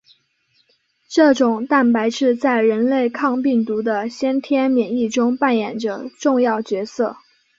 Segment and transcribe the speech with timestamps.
[1.09, 7.17] 这种蛋白质在人类抗病毒的先天免疫中扮演着重要角色。